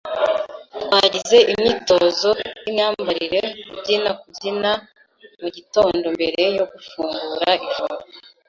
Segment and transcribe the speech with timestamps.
[0.83, 2.29] Twagize imyitozo
[2.63, 4.71] yimyambarire kubyina kubyina
[5.41, 7.97] mugitondo mbere yo gufungura ijoro.